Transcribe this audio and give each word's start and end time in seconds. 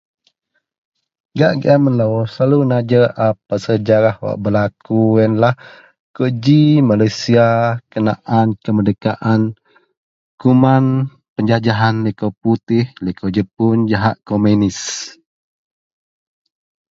Gak 1.37 1.53
gian 1.61 1.79
melou 1.85 2.15
selalu 2.33 2.59
najer 2.71 3.05
a 3.25 3.27
pasel 3.47 3.77
sejarah 3.81 4.15
wak 4.25 4.37
belaku 4.43 5.01
yenlah 5.19 5.55
kuji 6.15 6.63
Malaysia 6.89 7.49
kenaan 7.91 8.47
kemerdekaan 8.63 9.41
kuman 10.41 10.85
penjajahan 11.35 11.95
likou 12.07 12.31
putih, 12.41 12.85
likou 13.05 13.27
Jepun 13.35 13.77
jahak 13.91 14.17
kominis 14.27 14.79